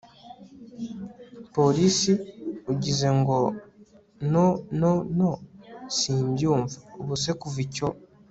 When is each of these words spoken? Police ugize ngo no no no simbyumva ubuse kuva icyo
Police 1.53 2.11
ugize 2.71 3.07
ngo 3.19 3.37
no 4.31 4.45
no 4.79 4.93
no 5.17 5.31
simbyumva 5.97 6.77
ubuse 7.01 7.31
kuva 7.41 7.59
icyo 7.65 7.87